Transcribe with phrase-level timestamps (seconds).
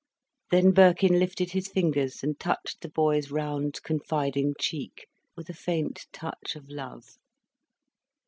[0.49, 6.07] Then Birkin lifted his fingers and touched the boy's round, confiding cheek, with a faint
[6.11, 7.17] touch of love.